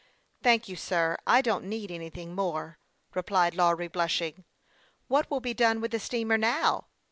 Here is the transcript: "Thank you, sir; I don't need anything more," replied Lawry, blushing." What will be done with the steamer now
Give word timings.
"Thank 0.43 0.67
you, 0.67 0.75
sir; 0.75 1.15
I 1.27 1.43
don't 1.43 1.65
need 1.69 1.91
anything 1.91 2.33
more," 2.33 2.79
replied 3.13 3.53
Lawry, 3.53 3.87
blushing." 3.87 4.45
What 5.09 5.29
will 5.29 5.41
be 5.41 5.53
done 5.53 5.79
with 5.79 5.91
the 5.91 5.99
steamer 5.99 6.39
now 6.39 6.87